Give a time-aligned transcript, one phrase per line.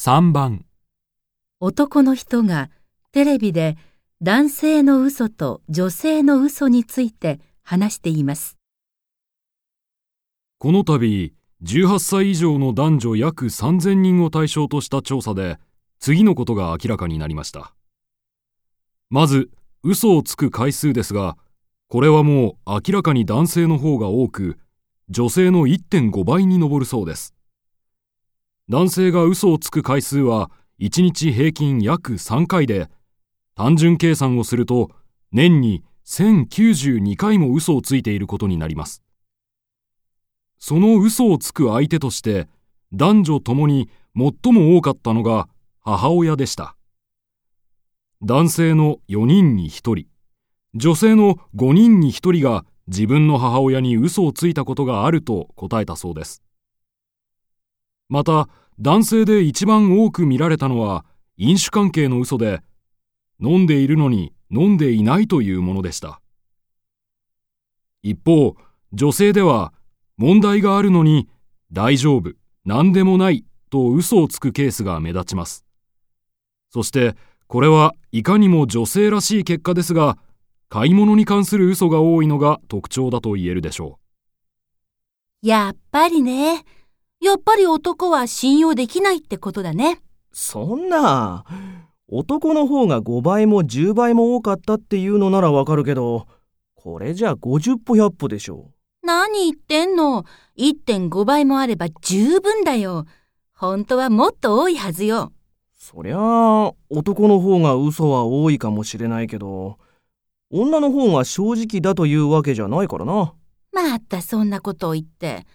[0.00, 0.64] 3番。
[1.58, 2.70] 男の人が
[3.10, 3.76] テレビで
[4.22, 8.56] 男性の嘘と女性の嘘について話しています。
[10.58, 10.98] この度
[11.64, 15.58] 18歳以上の男女約3000人を対象とした調査で
[15.98, 17.74] 次のことが明らかになりました。
[19.10, 19.50] まず
[19.82, 21.36] 嘘をつく回数ですが
[21.88, 24.60] これはもう明らかに男性の方が多く
[25.08, 27.34] 女性の1.5倍に上るそうです
[28.70, 32.90] 男性が嘘をつく回数は1日平均約3回で
[33.54, 34.90] 単純計算をすると
[35.32, 39.02] 年に1092回も嘘をついていることになります。
[40.58, 42.46] その嘘をつく相手として
[42.92, 45.48] 男女ともに最も多かったのが
[45.80, 46.76] 母親でした。
[48.20, 50.06] 男性の4人に1人
[50.74, 56.42] 女性の5人に1人が自分の母親に嘘をついたことがあると答えたそうです。
[58.08, 58.48] また
[58.80, 61.04] 男性で一番多く見られたのは
[61.36, 62.60] 飲酒関係の嘘で
[63.40, 66.20] 飲んでいるのに飲んでいないというものでした
[68.02, 68.56] 一方
[68.92, 69.72] 女性では
[70.16, 71.28] 問題があるのに
[71.70, 72.32] 大丈夫、
[72.64, 75.66] 何でもないと嘘をつくケースが目立ちます。
[76.70, 77.14] そして
[77.46, 80.18] これはいかにも女性らしい結果ですが、
[80.70, 83.98] 買い物に関する嘘が多いのが特徴だと言えるでしょ
[85.42, 85.46] う。
[85.46, 86.64] やっぱりね。
[87.20, 90.00] やっぱり男は信用できないってことだね。
[90.32, 91.44] そんな、
[92.06, 96.26] 男の方が5倍も10倍も多かったっていうのならわかるけど、
[96.74, 98.70] これじゃ50歩100歩でしょ。
[99.02, 100.24] 何言ってんの
[100.58, 103.04] ?1.5 倍もあれば十分だよ。
[103.52, 105.32] 本当はもっと多いはずよ。
[105.76, 109.78] そりゃあ、男の方が嘘は多いかもしれないけど、
[110.50, 113.34] 女の方が正直だというわけじゃないからな。
[113.72, 115.46] またそんなことを言って。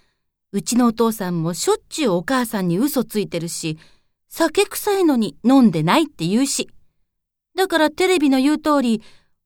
[0.53, 3.79] うちのお父さんもしょっちゅうお母さんに嘘ついてるし、
[4.29, 6.69] 酒臭いのに飲んでないって言うし。
[7.55, 9.01] だからテレビの言う通り、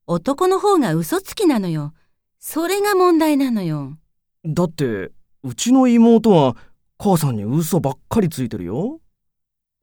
[0.06, 1.94] 男の方が嘘つきなのよ。
[2.38, 3.96] それが問題なのよ。
[4.44, 5.10] だって、
[5.42, 6.56] うちの妹は
[6.98, 9.00] 母さんに嘘ばっかりついてるよ。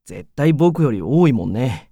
[0.05, 1.91] 絶対僕より多いもんね。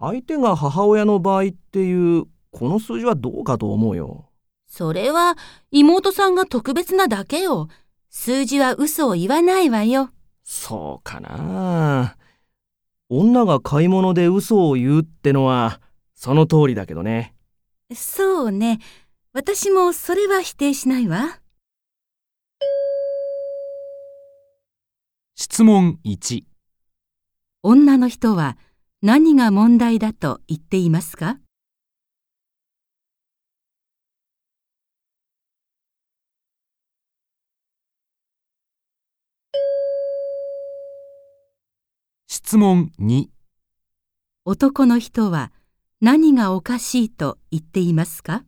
[0.00, 4.30] 相手が母親の場合っていう、この数字はどうかと思うよ。
[4.66, 5.36] それは
[5.70, 7.68] 妹さんが特別なだけよ。
[8.20, 10.10] 数字は嘘を言わないわよ。
[10.42, 12.16] そうかな。
[13.08, 15.80] 女が買い物で嘘を言うってのは、
[16.16, 17.36] その通りだけどね。
[17.94, 18.80] そうね。
[19.32, 21.38] 私もそれは否定しないわ。
[25.36, 26.42] 質問1
[27.62, 28.58] 女の人は
[29.00, 31.38] 何が問題だと言っていますか？
[42.48, 43.26] 質問2
[44.46, 45.52] 男の人は
[46.00, 48.42] 何がおかしいと言っていますか？